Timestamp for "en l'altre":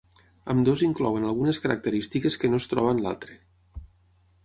2.97-3.41